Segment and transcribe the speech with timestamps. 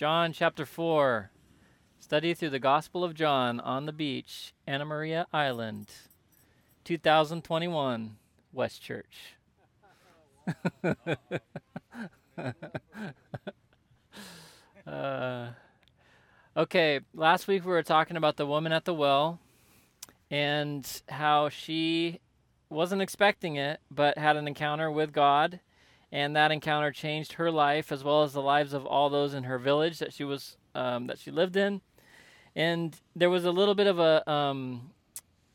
[0.00, 1.30] John chapter 4.
[1.98, 5.90] Study through the Gospel of John on the beach, Anna Maria Island,
[6.84, 8.16] 2021,
[8.50, 9.34] West Church.
[14.86, 15.48] uh,
[16.56, 19.38] okay, last week we were talking about the woman at the well
[20.30, 22.20] and how she
[22.70, 25.60] wasn't expecting it, but had an encounter with God.
[26.12, 29.44] And that encounter changed her life as well as the lives of all those in
[29.44, 31.80] her village that she was um, that she lived in.
[32.56, 34.90] And there was a little bit of a um,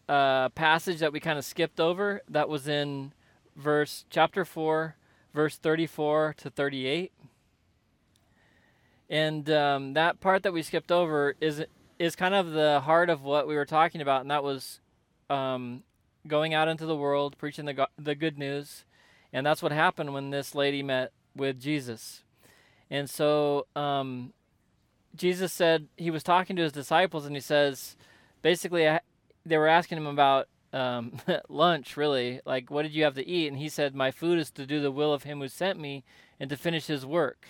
[0.07, 3.11] uh, passage that we kind of skipped over that was in
[3.55, 4.95] verse chapter 4
[5.33, 7.11] verse 34 to 38
[9.09, 11.63] and um, that part that we skipped over is
[11.97, 14.79] is kind of the heart of what we were talking about and that was
[15.29, 15.83] um,
[16.27, 18.83] going out into the world preaching the, go- the good news
[19.35, 22.23] and that's what happened when this lady met with jesus
[22.89, 24.33] and so um,
[25.15, 27.95] jesus said he was talking to his disciples and he says
[28.41, 28.87] basically
[29.45, 31.13] they were asking him about um,
[31.49, 32.41] lunch, really.
[32.45, 33.47] Like, what did you have to eat?
[33.47, 36.03] And he said, My food is to do the will of him who sent me
[36.39, 37.47] and to finish his work.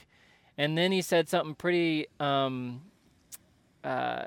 [0.57, 2.83] And then he said something pretty, um,
[3.83, 4.25] uh,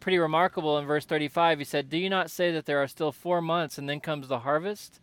[0.00, 1.58] pretty remarkable in verse 35.
[1.58, 4.28] He said, Do you not say that there are still four months and then comes
[4.28, 5.00] the harvest?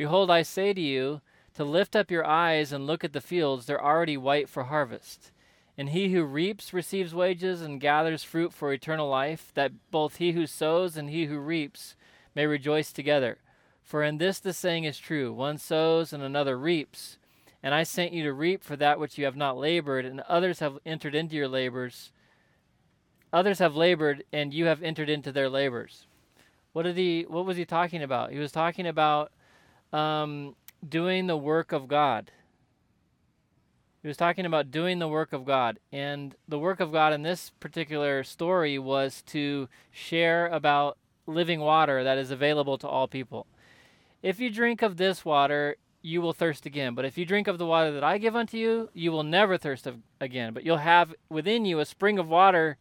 [0.00, 1.20] Behold, I say to you,
[1.52, 5.30] to lift up your eyes and look at the fields, they're already white for harvest.
[5.76, 10.32] And he who reaps receives wages and gathers fruit for eternal life, that both he
[10.32, 11.96] who sows and he who reaps
[12.34, 13.40] may rejoice together.
[13.82, 17.18] For in this the saying is true one sows and another reaps.
[17.62, 20.60] And I sent you to reap for that which you have not labored, and others
[20.60, 22.10] have entered into your labors.
[23.34, 26.06] Others have labored, and you have entered into their labors.
[26.72, 27.26] What did he?
[27.28, 28.32] What was he talking about?
[28.32, 29.30] He was talking about
[29.92, 30.54] um,
[30.86, 32.30] doing the work of God.
[34.02, 35.78] He was talking about doing the work of God.
[35.92, 42.02] And the work of God in this particular story was to share about living water
[42.02, 43.46] that is available to all people.
[44.22, 46.94] If you drink of this water, you will thirst again.
[46.94, 49.58] But if you drink of the water that I give unto you, you will never
[49.58, 49.86] thirst
[50.20, 50.54] again.
[50.54, 52.78] But you'll have within you a spring of water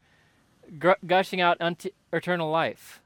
[1.06, 3.01] gushing out unto eternal life.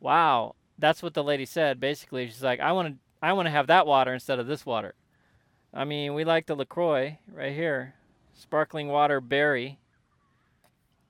[0.00, 1.80] Wow, that's what the lady said.
[1.80, 4.66] Basically, she's like, I want to, I want to have that water instead of this
[4.66, 4.94] water.
[5.72, 7.94] I mean, we like the LaCroix right here,
[8.34, 9.78] sparkling water berry.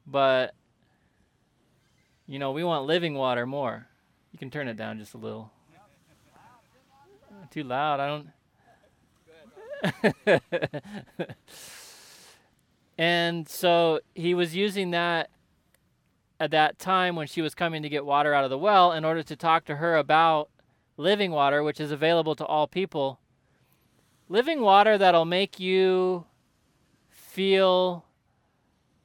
[0.06, 0.54] But,
[2.26, 3.88] you know, we want living water more.
[4.32, 5.50] You can turn it down just a little.
[7.50, 8.00] Too loud.
[8.00, 8.28] I don't.
[12.98, 15.30] and so he was using that
[16.38, 19.04] at that time when she was coming to get water out of the well in
[19.04, 20.50] order to talk to her about
[20.96, 23.20] living water, which is available to all people
[24.28, 26.24] living water that'll make you
[27.08, 28.04] feel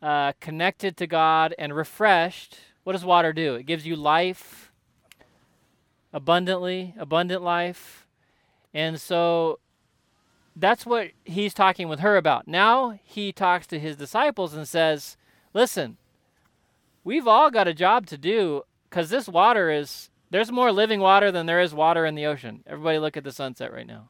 [0.02, 2.58] uh, connected to God and refreshed.
[2.84, 3.56] What does water do?
[3.56, 4.72] It gives you life
[6.14, 8.08] abundantly, abundant life.
[8.74, 9.60] And so
[10.56, 12.48] that's what he's talking with her about.
[12.48, 15.18] Now he talks to his disciples and says,
[15.54, 15.98] Listen,
[17.04, 21.32] we've all got a job to do because this water is, there's more living water
[21.32, 22.64] than there is water in the ocean.
[22.68, 24.10] Everybody look at the sunset right now.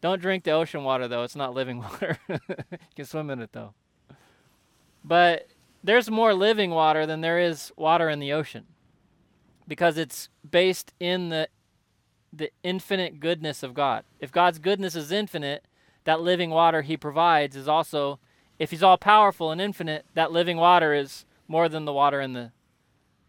[0.00, 2.18] Don't drink the ocean water though; it's not living water.
[2.28, 2.38] you
[2.94, 3.74] can swim in it though.
[5.04, 5.48] But
[5.82, 8.64] there's more living water than there is water in the ocean,
[9.66, 11.48] because it's based in the
[12.32, 14.04] the infinite goodness of God.
[14.20, 15.64] If God's goodness is infinite,
[16.04, 18.20] that living water He provides is also,
[18.58, 22.32] if He's all powerful and infinite, that living water is more than the water in
[22.32, 22.52] the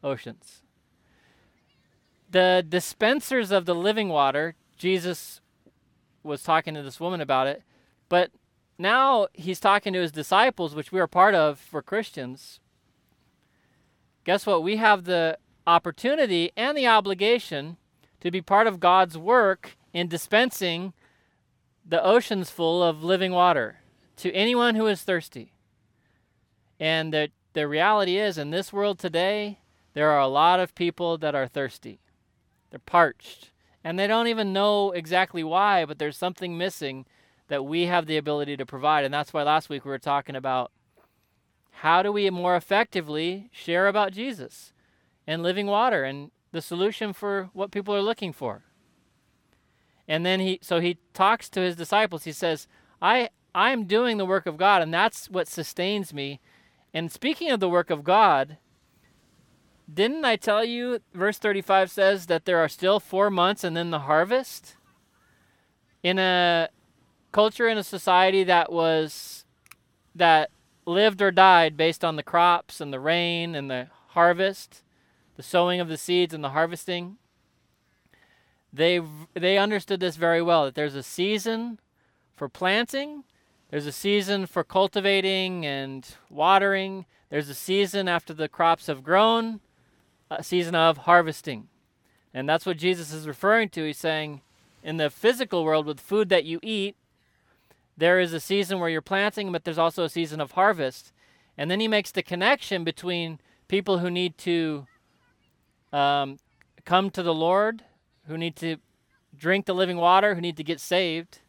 [0.04, 0.62] oceans.
[2.30, 5.42] The dispensers of the living water, Jesus
[6.24, 7.64] was talking to this woman about it.
[8.08, 8.32] But
[8.78, 12.60] now he's talking to his disciples, which we are part of for Christians.
[14.26, 14.64] Guess what?
[14.64, 17.78] We have the opportunity and the obligation
[18.22, 20.94] to be part of God's work in dispensing
[21.86, 23.79] the oceans full of living water
[24.20, 25.54] to anyone who is thirsty.
[26.80, 29.60] And the, the reality is, in this world today,
[29.94, 32.00] there are a lot of people that are thirsty.
[32.70, 33.52] They're parched.
[33.84, 37.06] And they don't even know exactly why, but there's something missing
[37.48, 39.06] that we have the ability to provide.
[39.06, 40.72] And that's why last week we were talking about
[41.72, 44.74] how do we more effectively share about Jesus
[45.26, 48.64] and living water and the solution for what people are looking for.
[50.08, 52.24] And then he so he talks to his disciples.
[52.24, 52.68] He says,
[53.02, 56.40] "I I'm doing the work of God and that's what sustains me."
[56.94, 58.58] And speaking of the work of God,
[59.92, 63.90] didn't I tell you, verse 35 says that there are still four months and then
[63.90, 64.76] the harvest?
[66.04, 66.70] In a
[67.32, 69.46] culture in a society that was
[70.16, 70.52] that
[70.86, 74.84] lived or died based on the crops and the rain and the harvest,
[75.36, 77.18] the sowing of the seeds and the harvesting.
[78.74, 79.02] They
[79.34, 81.80] they understood this very well that there's a season
[82.36, 83.24] for planting,
[83.70, 89.60] there's a season for cultivating and watering, there's a season after the crops have grown,
[90.32, 91.68] a season of harvesting.
[92.34, 93.86] And that's what Jesus is referring to.
[93.86, 94.42] He's saying
[94.84, 96.96] in the physical world with food that you eat,
[97.98, 101.12] there is a season where you're planting, but there's also a season of harvest.
[101.58, 104.88] And then he makes the connection between people who need to
[105.92, 106.40] um,
[106.86, 107.84] come to the Lord,
[108.28, 108.78] who need to
[109.38, 111.40] drink the living water, who need to get saved,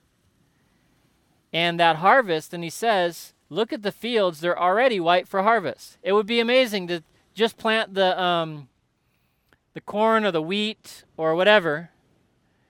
[1.52, 2.54] and that harvest.
[2.54, 5.98] And he says, Look at the fields, they're already white for harvest.
[6.02, 7.02] It would be amazing to
[7.34, 8.68] just plant the, um,
[9.74, 11.90] the corn or the wheat or whatever.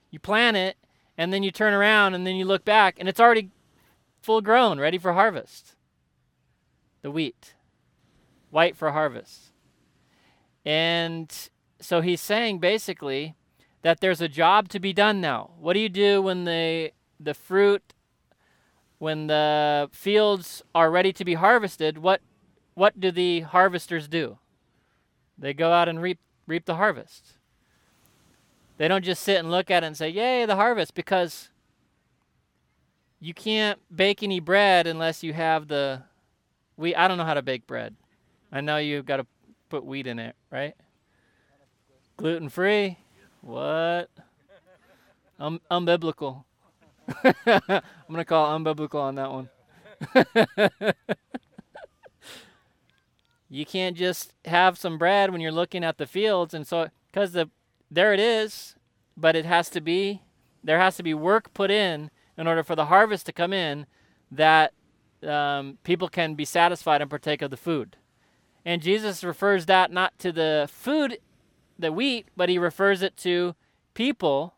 [0.09, 0.77] You plant it,
[1.17, 3.51] and then you turn around, and then you look back, and it's already
[4.21, 5.75] full grown, ready for harvest.
[7.03, 7.53] The wheat,
[8.49, 9.51] white for harvest.
[10.65, 11.31] And
[11.79, 13.35] so he's saying basically
[13.81, 15.51] that there's a job to be done now.
[15.59, 17.93] What do you do when the the fruit
[19.01, 21.97] when the fields are ready to be harvested?
[21.97, 22.21] What
[22.75, 24.37] what do the harvesters do?
[25.39, 27.33] They go out and reap reap the harvest.
[28.77, 31.49] They don't just sit and look at it and say, "Yay, the harvest," because
[33.19, 36.03] you can't bake any bread unless you have the
[36.77, 37.95] we I don't know how to bake bread.
[38.51, 39.25] I know you've got to
[39.69, 40.75] put wheat in it, right?
[42.17, 42.99] Gluten free?
[43.41, 44.11] What?
[45.39, 46.43] Um, unbiblical.
[47.23, 49.49] I'm gonna call unbiblical on that one.
[53.49, 57.33] you can't just have some bread when you're looking at the fields, and so because
[57.33, 57.49] the
[57.89, 58.75] there it is,
[59.17, 60.21] but it has to be
[60.63, 63.85] there has to be work put in in order for the harvest to come in
[64.31, 64.73] that
[65.27, 67.97] um, people can be satisfied and partake of the food.
[68.65, 71.17] And Jesus refers that not to the food,
[71.77, 73.55] the wheat, but he refers it to
[73.93, 74.53] people,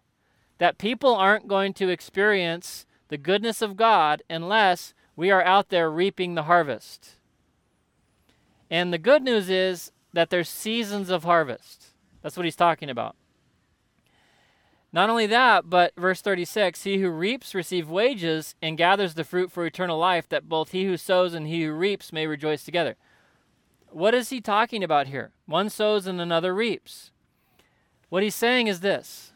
[0.58, 5.90] that people aren't going to experience the goodness of God unless we are out there
[5.92, 7.18] reaping the harvest.
[8.70, 11.88] And the good news is that there's seasons of harvest.
[12.22, 13.16] That's what he's talking about.
[14.92, 19.52] Not only that, but verse 36 He who reaps receives wages and gathers the fruit
[19.52, 22.96] for eternal life, that both he who sows and he who reaps may rejoice together.
[23.90, 25.32] What is he talking about here?
[25.46, 27.12] One sows and another reaps.
[28.10, 29.33] What he's saying is this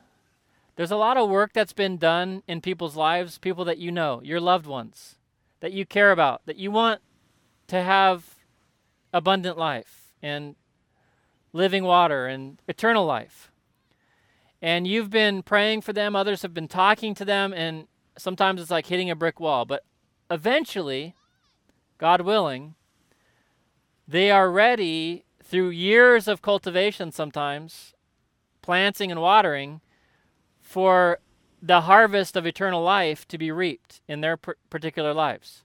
[0.77, 4.21] there's a lot of work that's been done in people's lives, people that you know,
[4.23, 5.17] your loved ones,
[5.59, 7.01] that you care about, that you want
[7.67, 8.35] to have
[9.11, 10.55] abundant life and
[11.51, 13.51] living water and eternal life
[14.61, 17.87] and you've been praying for them, others have been talking to them, and
[18.17, 19.65] sometimes it's like hitting a brick wall.
[19.65, 19.83] But
[20.31, 21.15] eventually,
[21.97, 22.75] God willing,
[24.07, 27.93] they are ready through years of cultivation, sometimes
[28.61, 29.81] planting and watering,
[30.67, 31.17] for
[31.61, 35.63] the harvest of eternal life to be reaped in their particular lives.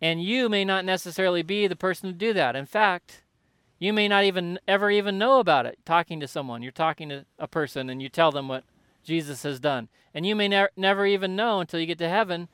[0.00, 2.56] And you may not necessarily be the person to do that.
[2.56, 3.24] In fact,
[3.78, 5.78] you may not even ever even know about it.
[5.84, 8.64] Talking to someone, you're talking to a person and you tell them what
[9.04, 9.90] Jesus has done.
[10.14, 12.48] And you may ne- never even know until you get to heaven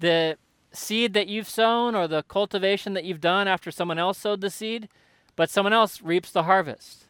[0.00, 0.36] the
[0.72, 4.50] seed that you've sown or the cultivation that you've done after someone else sowed the
[4.50, 4.88] seed,
[5.36, 7.06] but someone else reaps the harvest.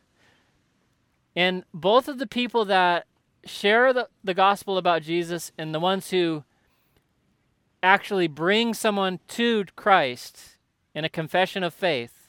[1.34, 3.06] And both of the people that
[3.44, 6.44] share the, the gospel about Jesus and the ones who
[7.82, 10.56] actually bring someone to Christ
[10.94, 12.22] in a confession of faith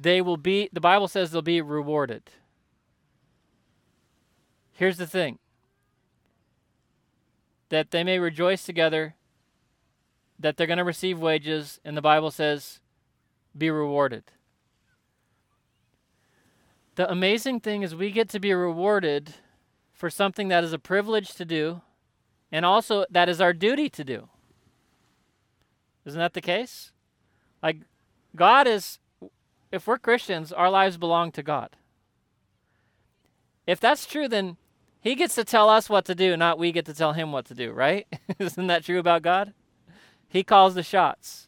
[0.00, 2.22] they will be, the Bible says they'll be rewarded.
[4.72, 5.38] Here's the thing
[7.68, 9.14] that they may rejoice together,
[10.38, 12.80] that they're going to receive wages, and the Bible says,
[13.56, 14.24] be rewarded.
[16.96, 19.34] The amazing thing is, we get to be rewarded
[20.00, 21.82] for something that is a privilege to do,
[22.50, 24.30] and also that is our duty to do.
[26.06, 26.90] Isn't that the case?
[27.62, 27.82] Like,
[28.34, 28.98] God is
[29.70, 31.76] if we're Christians, our lives belong to God.
[33.66, 34.56] If that's true, then
[35.02, 37.44] he gets to tell us what to do, not we get to tell him what
[37.46, 38.06] to do, right?
[38.38, 39.52] Isn't that true about God?
[40.26, 41.46] He calls the shots.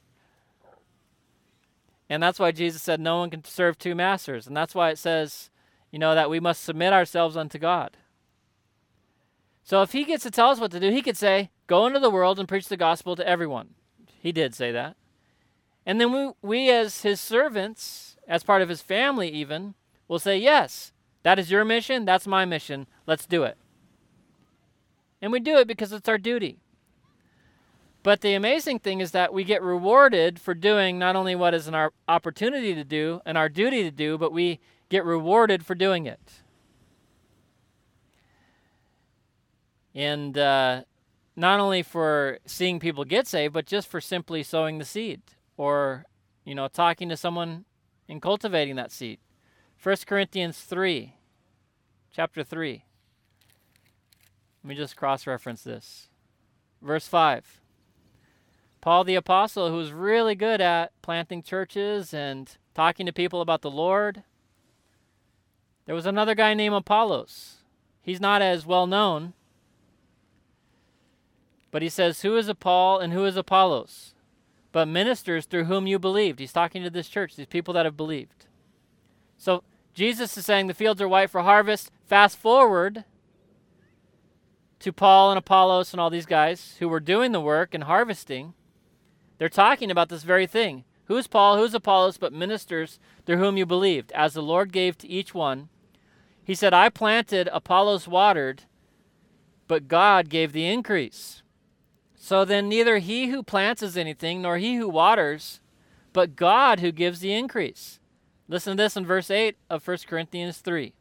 [2.11, 4.47] And that's why Jesus said no one can serve two masters.
[4.47, 5.49] And that's why it says,
[5.91, 7.97] you know, that we must submit ourselves unto God.
[9.65, 12.01] So if he gets to tell us what to do, he could say, go into
[12.01, 13.75] the world and preach the gospel to everyone.
[14.21, 14.97] He did say that.
[15.87, 19.75] And then we, we as his servants, as part of his family, even,
[20.09, 20.93] will say, Yes,
[21.23, 22.05] that is your mission.
[22.05, 22.87] That's my mission.
[23.07, 23.57] Let's do it.
[25.21, 26.59] And we do it because it's our duty.
[28.03, 31.69] But the amazing thing is that we get rewarded for doing not only what is
[31.69, 36.07] our opportunity to do and our duty to do, but we get rewarded for doing
[36.07, 36.43] it.
[39.95, 40.83] And uh,
[41.37, 45.23] not only for seeing people get saved, but just for simply sowing the seed
[45.57, 46.05] or,
[46.45, 47.65] you know, talking to someone
[48.09, 49.19] and cultivating that seed.
[49.83, 51.15] 1 Corinthians 3,
[52.13, 52.85] chapter 3.
[54.63, 56.09] Let me just cross reference this.
[56.81, 57.61] Verse 5.
[58.81, 63.63] Paul the Apostle, who was really good at planting churches and talking to people about
[63.63, 64.25] the Lord.
[65.87, 67.57] There was another guy named Apollos.
[68.03, 69.35] He's not as well known.
[71.73, 74.15] But he says, Who is a Paul and who is Apollos?
[74.71, 76.39] But ministers through whom you believed.
[76.39, 78.47] He's talking to this church, these people that have believed.
[79.37, 81.91] So Jesus is saying the fields are white for harvest.
[82.07, 83.05] Fast forward
[84.79, 88.55] to Paul and Apollos and all these guys who were doing the work and harvesting.
[89.39, 90.85] They're talking about this very thing.
[91.07, 91.57] Who is Paul?
[91.57, 92.19] Who is Apollos?
[92.19, 95.69] But ministers through whom you believed, as the Lord gave to each one.
[96.45, 98.65] He said, I planted, Apollos watered,
[99.69, 101.42] but God gave the increase.
[102.25, 105.61] So then, neither he who plants is anything, nor he who waters,
[106.13, 107.99] but God who gives the increase.
[108.47, 110.95] Listen to this in verse 8 of 1 Corinthians 3.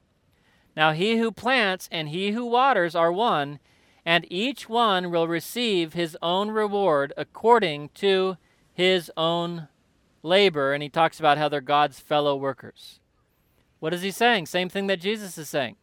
[0.75, 3.59] Now, he who plants and he who waters are one,
[4.03, 8.37] and each one will receive his own reward according to
[8.73, 9.67] his own
[10.23, 10.73] labor.
[10.73, 12.99] And he talks about how they're God's fellow workers.
[13.79, 14.47] What is he saying?
[14.47, 15.75] Same thing that Jesus is saying.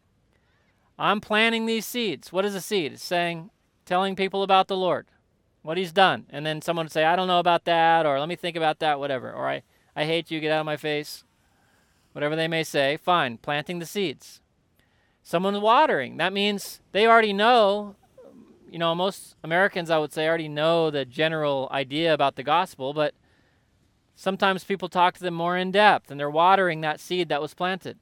[0.97, 2.33] I'm planting these seeds.
[2.33, 2.91] What is a seed?
[2.91, 3.51] It's saying,
[3.85, 5.07] telling people about the Lord,
[5.61, 6.25] what he's done.
[6.29, 8.79] And then someone would say, I don't know about that, or let me think about
[8.79, 9.31] that, whatever.
[9.31, 9.63] Or I,
[9.95, 11.23] I hate you, get out of my face.
[12.13, 14.41] Whatever they may say, fine, planting the seeds.
[15.21, 16.17] Someone watering.
[16.17, 17.95] That means they already know
[18.71, 22.93] you know, most Americans, I would say, already know the general idea about the gospel,
[22.93, 23.13] but
[24.15, 27.53] sometimes people talk to them more in depth and they're watering that seed that was
[27.53, 27.97] planted.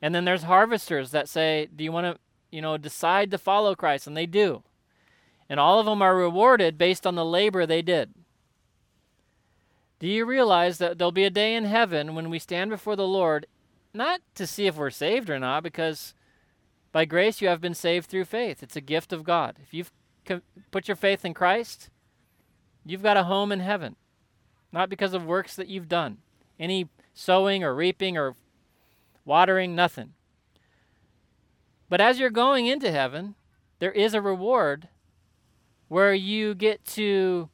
[0.00, 2.20] And then there's harvesters that say, Do you want to,
[2.50, 4.06] you know, decide to follow Christ?
[4.06, 4.62] And they do.
[5.48, 8.12] And all of them are rewarded based on the labor they did.
[9.98, 13.06] Do you realize that there'll be a day in heaven when we stand before the
[13.06, 13.46] Lord,
[13.94, 16.12] not to see if we're saved or not, because
[16.92, 18.62] by grace you have been saved through faith.
[18.62, 19.56] It's a gift of God.
[19.62, 19.92] If you've
[20.70, 21.88] put your faith in Christ,
[22.84, 23.96] you've got a home in heaven.
[24.72, 26.18] Not because of works that you've done.
[26.58, 28.34] Any sowing or reaping or
[29.24, 30.12] watering, nothing.
[31.88, 33.34] But as you're going into heaven,
[33.78, 34.88] there is a reward
[35.88, 37.48] where you get to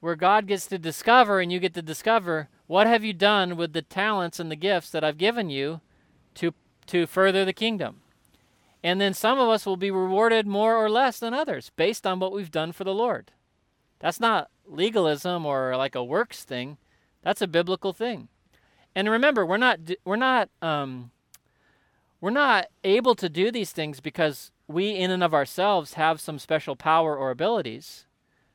[0.00, 3.72] where God gets to discover and you get to discover what have you done with
[3.72, 5.80] the talents and the gifts that I've given you
[6.34, 6.52] to
[6.86, 8.00] to further the kingdom.
[8.82, 12.20] And then some of us will be rewarded more or less than others based on
[12.20, 13.32] what we've done for the Lord.
[13.98, 16.76] That's not legalism or like a works thing.
[17.22, 18.28] That's a biblical thing.
[18.94, 21.10] And remember, we're not we're not um,
[22.20, 26.38] we're not able to do these things because we in and of ourselves have some
[26.38, 28.06] special power or abilities,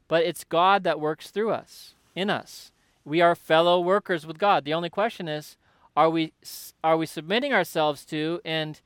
[0.08, 2.72] but it's God that works through us, in us.
[3.06, 4.66] We are fellow workers with God.
[4.66, 5.58] The only question is,
[5.96, 6.34] are we
[6.84, 8.80] are we submitting ourselves to and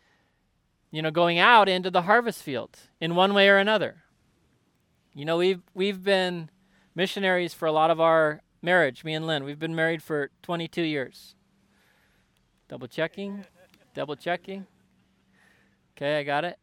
[0.94, 4.04] you know, going out into the harvest field in one way or another.
[5.16, 6.52] You know, we've we've been
[6.94, 9.44] missionaries for a lot of our marriage, me and Lynn.
[9.44, 11.34] We've been married for 22 years.
[12.70, 13.44] Double checking,
[13.96, 14.68] double checking.
[15.98, 16.60] Okay, I got it.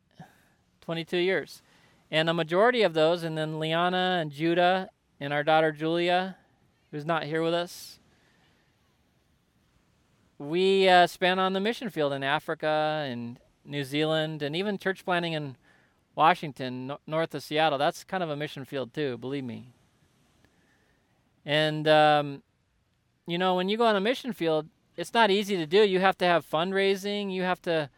[0.91, 1.63] 22 years.
[2.11, 6.37] And a majority of those, and then Liana and Judah and our daughter Julia,
[6.91, 8.01] who's not here with us,
[10.37, 15.05] we uh, spent on the mission field in Africa and New Zealand, and even church
[15.05, 15.55] planting in
[16.17, 17.79] Washington, no- north of Seattle.
[17.79, 19.69] That's kind of a mission field, too, believe me.
[21.47, 22.43] And, um,
[23.29, 24.67] you know, when you go on a mission field,
[24.97, 25.85] it's not easy to do.
[25.85, 27.91] You have to have fundraising, you have to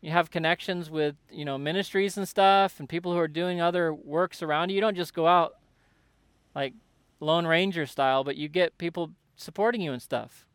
[0.00, 3.92] you have connections with you know ministries and stuff and people who are doing other
[3.92, 5.54] works around you you don't just go out
[6.54, 6.74] like
[7.20, 10.46] lone ranger style but you get people supporting you and stuff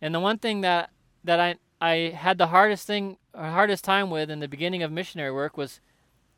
[0.00, 0.90] and the one thing that
[1.24, 5.32] that i I had the hardest thing, hardest time with in the beginning of missionary
[5.32, 5.80] work was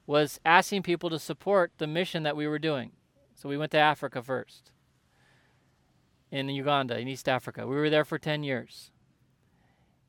[0.06, 2.90] was asking people to support the mission that we were doing.
[3.34, 4.72] So we went to Africa first,
[6.32, 7.66] in Uganda, in East Africa.
[7.66, 8.90] We were there for 10 years.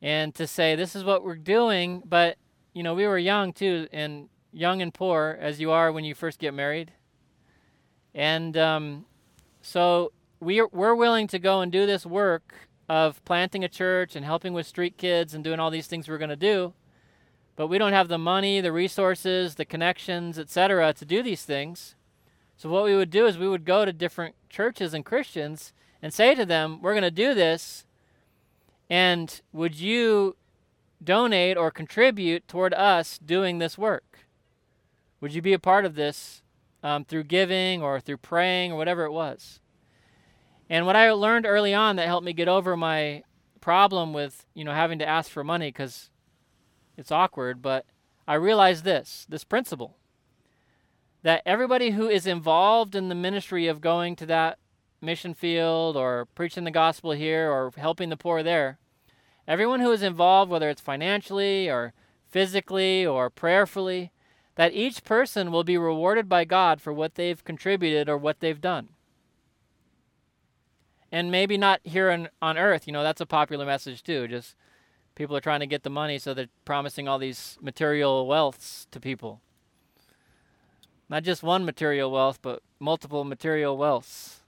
[0.01, 2.38] And to say, this is what we're doing, but,
[2.74, 6.15] you know, we were young too, and young and poor, as you are when you
[6.15, 6.91] first get married.
[8.13, 9.05] And um,
[9.62, 14.15] so we are, we're willing to go and do this work of planting a church
[14.15, 16.74] and helping with street kids and doing all these things we're going to do,
[17.55, 21.96] but we don't have the money, the resources, the connections, etc., to do these things.
[22.58, 26.13] So what we would do is we would go to different churches and Christians and
[26.13, 27.86] say to them, "We're going to do this,
[28.92, 30.36] and would you
[31.02, 34.28] donate or contribute toward us doing this work?
[35.22, 36.44] Would you be a part of this
[36.84, 39.62] um, through giving or through praying or whatever it was?"
[40.70, 43.24] And what I learned early on that helped me get over my
[43.62, 46.10] problem with you know having to ask for money because
[46.98, 47.86] it's awkward, but
[48.28, 49.96] I realized this this principle
[51.24, 54.58] that everybody who is involved in the ministry of going to that
[55.02, 58.78] mission field or preaching the gospel here or helping the poor there,
[59.51, 61.91] everyone who is involved, whether it's financially or
[62.29, 64.10] physically or prayerfully,
[64.55, 68.62] that each person will be rewarded by God for what they've contributed or what they've
[68.62, 68.88] done.
[71.12, 74.25] And maybe not here on, on earth, you know, that's a popular message too.
[74.29, 74.55] Just
[75.15, 79.01] people are trying to get the money, so they're promising all these material wealths to
[79.01, 79.41] people.
[81.10, 84.41] Not just one material wealth, but multiple material wealths.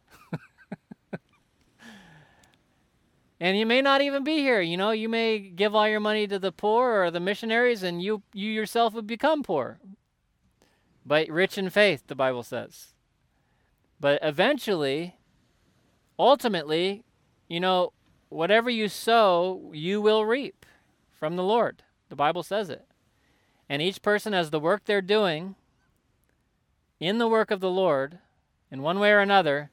[3.44, 4.62] And you may not even be here.
[4.62, 8.02] You know, you may give all your money to the poor or the missionaries, and
[8.02, 9.80] you, you yourself would become poor.
[11.06, 12.94] But rich in faith, the Bible says.
[14.00, 15.18] But eventually,
[16.18, 17.04] ultimately,
[17.50, 17.92] you know,
[18.30, 20.66] whatever you sow, you will reap
[21.12, 21.84] from the Lord.
[22.08, 22.88] The Bible says it.
[23.68, 25.56] And each person has the work they're doing
[26.98, 28.20] in the work of the Lord,
[28.72, 29.70] in one way or another,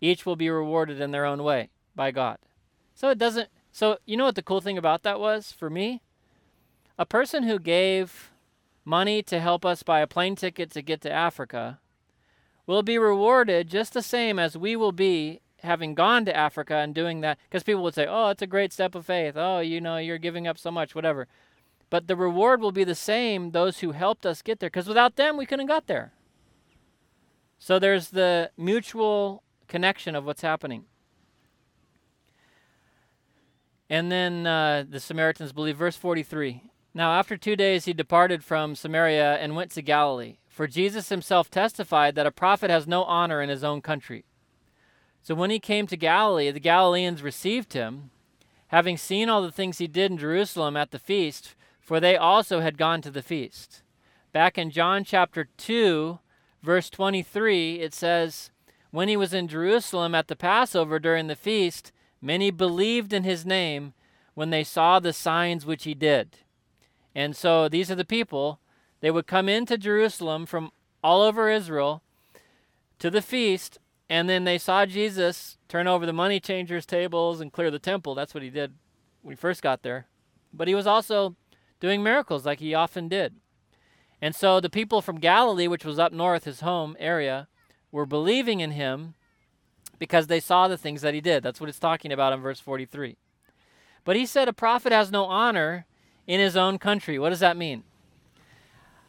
[0.00, 2.38] each will be rewarded in their own way by God.
[2.94, 6.02] So it doesn't, so you know what the cool thing about that was for me?
[6.98, 8.30] A person who gave
[8.84, 11.78] money to help us buy a plane ticket to get to Africa
[12.66, 16.94] will be rewarded just the same as we will be having gone to Africa and
[16.94, 17.38] doing that.
[17.48, 19.34] Because people would say, oh, it's a great step of faith.
[19.36, 21.28] Oh, you know, you're giving up so much, whatever.
[21.90, 24.70] But the reward will be the same, those who helped us get there.
[24.70, 26.12] Because without them, we couldn't have got there.
[27.58, 30.86] So there's the mutual connection of what's happening.
[33.92, 35.76] And then uh, the Samaritans believe.
[35.76, 36.62] Verse 43.
[36.94, 40.38] Now, after two days, he departed from Samaria and went to Galilee.
[40.48, 44.24] For Jesus himself testified that a prophet has no honor in his own country.
[45.22, 48.10] So when he came to Galilee, the Galileans received him,
[48.68, 52.60] having seen all the things he did in Jerusalem at the feast, for they also
[52.60, 53.82] had gone to the feast.
[54.32, 56.18] Back in John chapter 2,
[56.62, 58.52] verse 23, it says,
[58.90, 63.44] When he was in Jerusalem at the Passover during the feast, many believed in his
[63.44, 63.92] name
[64.34, 66.38] when they saw the signs which he did.
[67.14, 68.60] And so these are the people.
[69.00, 70.70] They would come into Jerusalem from
[71.02, 72.02] all over Israel
[73.00, 77.52] to the feast, and then they saw Jesus turn over the money changers' tables and
[77.52, 78.14] clear the temple.
[78.14, 78.74] That's what he did
[79.22, 80.06] when he first got there.
[80.54, 81.36] But he was also
[81.80, 83.34] doing miracles like he often did.
[84.20, 87.48] And so the people from Galilee, which was up north, his home area,
[87.90, 89.14] were believing in him
[90.02, 91.44] because they saw the things that he did.
[91.44, 93.16] That's what it's talking about in verse 43.
[94.04, 95.86] But he said a prophet has no honor
[96.26, 97.20] in his own country.
[97.20, 97.84] What does that mean?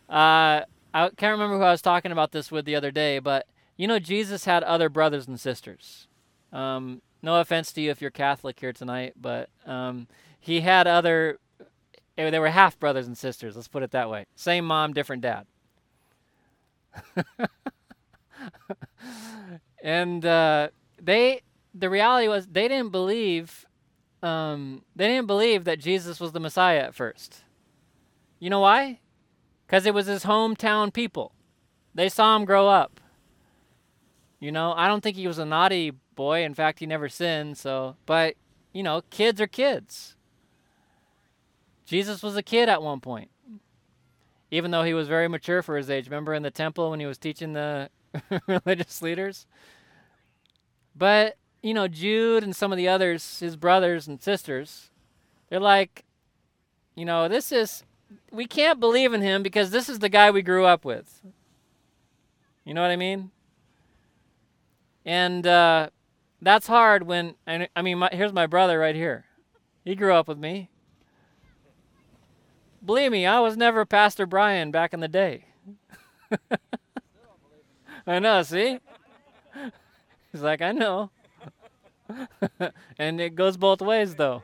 [0.07, 0.61] Uh,
[0.93, 3.87] I can't remember who I was talking about this with the other day, but you
[3.87, 6.07] know, Jesus had other brothers and sisters.
[6.51, 10.05] Um, no offense to you if you're Catholic here tonight, but um,
[10.39, 11.39] he had other
[12.15, 14.27] they were half brothers and sisters, let's put it that way.
[14.35, 15.47] Same mom, different dad.
[19.83, 20.67] and uh,
[21.03, 21.41] they,
[21.73, 23.65] the reality was, they didn't believe,
[24.21, 27.43] um, they didn't believe that Jesus was the Messiah at first.
[28.39, 28.99] You know why?
[29.65, 31.33] Because it was his hometown people.
[31.93, 32.99] They saw him grow up.
[34.39, 36.43] You know, I don't think he was a naughty boy.
[36.43, 37.57] In fact, he never sinned.
[37.57, 38.35] So, but
[38.73, 40.15] you know, kids are kids.
[41.85, 43.29] Jesus was a kid at one point,
[44.51, 46.05] even though he was very mature for his age.
[46.05, 47.89] Remember in the temple when he was teaching the
[48.47, 49.45] religious leaders?
[50.95, 54.91] But, you know, Jude and some of the others, his brothers and sisters,
[55.49, 56.05] they're like,
[56.95, 57.83] you know, this is,
[58.31, 61.21] we can't believe in him because this is the guy we grew up with.
[62.63, 63.31] You know what I mean?
[65.05, 65.89] And uh,
[66.41, 69.25] that's hard when, I mean, my, here's my brother right here.
[69.83, 70.69] He grew up with me.
[72.85, 75.45] Believe me, I was never Pastor Brian back in the day.
[78.07, 78.79] I know, see?
[80.33, 81.11] He's like, I know.
[82.99, 84.43] and it goes both ways, though.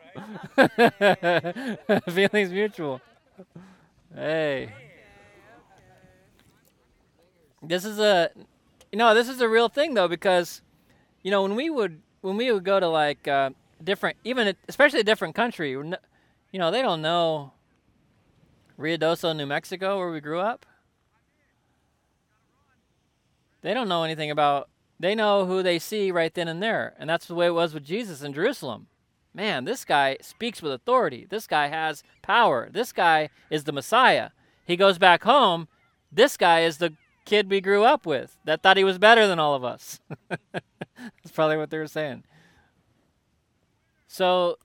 [2.09, 3.01] Feelings mutual.
[4.15, 4.71] Hey.
[7.61, 8.29] This is a,
[8.91, 10.61] you know, this is a real thing though because,
[11.23, 13.49] you know, when we would when we would go to like uh,
[13.83, 15.95] different, even especially a different country, you
[16.53, 17.51] know, they don't know
[18.79, 20.65] Ruidoso, New Mexico, where we grew up?
[23.61, 26.93] They don't know anything about, they know who they see right then and there.
[26.99, 28.87] And that's the way it was with Jesus in Jerusalem.
[29.33, 31.25] Man, this guy speaks with authority.
[31.29, 32.69] This guy has power.
[32.71, 34.31] This guy is the Messiah.
[34.65, 35.67] He goes back home.
[36.11, 36.93] This guy is the
[37.25, 39.99] kid we grew up with that thought he was better than all of us.
[40.51, 42.23] That's probably what they were saying.
[44.07, 44.57] So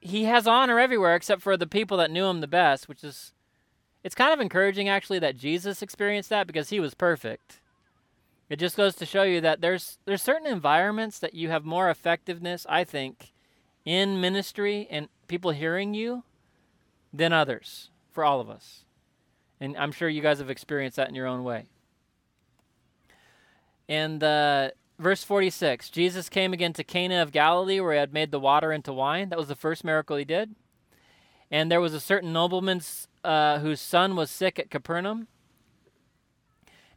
[0.00, 3.32] he has honor everywhere except for the people that knew him the best, which is
[4.02, 7.60] it's kind of encouraging actually that Jesus experienced that because he was perfect.
[8.48, 11.90] It just goes to show you that there's there's certain environments that you have more
[11.90, 13.32] effectiveness, I think,
[13.84, 16.24] in ministry and people hearing you
[17.12, 18.84] than others for all of us.
[19.60, 21.66] And I'm sure you guys have experienced that in your own way.
[23.88, 28.30] And uh, verse 46 Jesus came again to Cana of Galilee where he had made
[28.30, 29.28] the water into wine.
[29.28, 30.54] That was the first miracle he did.
[31.50, 32.80] And there was a certain nobleman
[33.24, 35.28] uh, whose son was sick at Capernaum.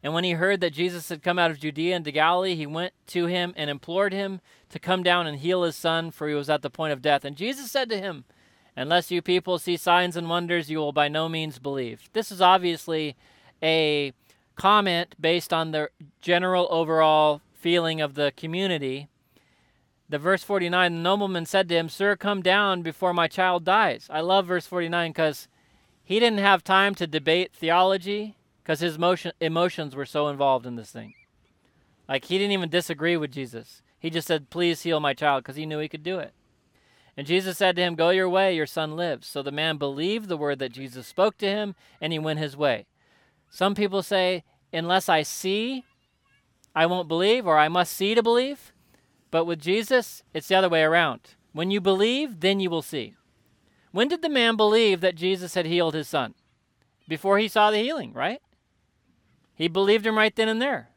[0.02, 2.92] And when he heard that Jesus had come out of Judea into Galilee, he went
[3.08, 6.50] to him and implored him to come down and heal his son, for he was
[6.50, 7.24] at the point of death.
[7.24, 8.24] And Jesus said to him,
[8.74, 12.08] Unless you people see signs and wonders, you will by no means believe.
[12.14, 13.16] This is obviously
[13.62, 14.12] a
[14.56, 19.08] comment based on the general overall feeling of the community.
[20.08, 24.08] The verse 49, the nobleman said to him, Sir, come down before my child dies.
[24.10, 25.48] I love verse 49 because
[26.02, 30.76] he didn't have time to debate theology because his motion, emotions were so involved in
[30.76, 31.14] this thing.
[32.08, 33.82] Like he didn't even disagree with Jesus.
[33.98, 36.32] He just said, Please heal my child because he knew he could do it.
[37.16, 39.26] And Jesus said to him, Go your way, your son lives.
[39.26, 42.56] So the man believed the word that Jesus spoke to him, and he went his
[42.56, 42.86] way.
[43.50, 45.84] Some people say, Unless I see,
[46.74, 48.72] I won't believe, or I must see to believe.
[49.30, 51.20] But with Jesus, it's the other way around.
[51.52, 53.14] When you believe, then you will see.
[53.90, 56.34] When did the man believe that Jesus had healed his son?
[57.06, 58.40] Before he saw the healing, right?
[59.54, 60.88] He believed him right then and there.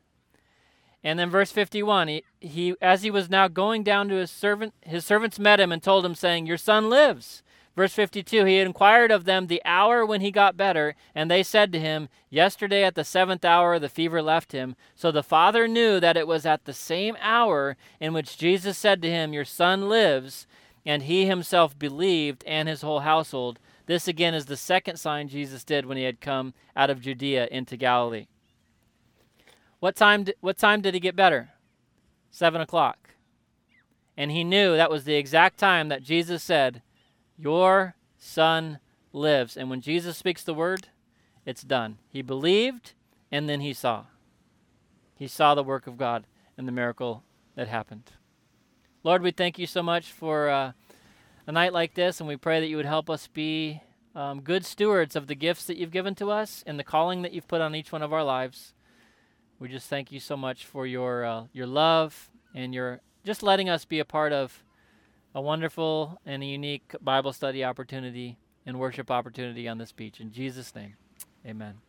[1.04, 4.74] And then verse 51, he, he as he was now going down to his servant,
[4.82, 7.44] his servants met him and told him saying, "Your son lives."
[7.76, 11.74] Verse 52, he inquired of them the hour when he got better, and they said
[11.74, 14.78] to him, Yesterday at the seventh hour the fever left him.
[14.96, 19.02] So the father knew that it was at the same hour in which Jesus said
[19.02, 20.48] to him, Your son lives,
[20.86, 23.60] and he himself believed, and his whole household.
[23.88, 27.50] This again is the second sign Jesus did when he had come out of Judea
[27.52, 28.28] into Galilee.
[29.86, 31.50] What time, what time did he get better?
[32.32, 33.12] Seven o'clock.
[34.18, 36.82] And he knew that was the exact time that Jesus said,
[37.38, 38.80] Your son
[39.14, 39.56] lives.
[39.56, 40.88] And when Jesus speaks the word,
[41.46, 42.00] it's done.
[42.10, 42.94] He believed
[43.32, 44.06] and then he saw.
[45.14, 46.26] He saw the work of God
[46.58, 47.22] and the miracle
[47.54, 48.14] that happened.
[49.04, 50.72] Lord, we thank you so much for uh,
[51.46, 53.84] a night like this, and we pray that you would help us be
[54.16, 57.34] um, good stewards of the gifts that you've given to us and the calling that
[57.34, 58.74] you've put on each one of our lives.
[59.60, 63.70] We just thank you so much for your uh, your love and your just letting
[63.70, 64.64] us be a part of
[65.34, 70.20] a wonderful and a unique Bible study opportunity and worship opportunity on this beach.
[70.20, 70.96] In Jesus' name,
[71.46, 71.85] amen.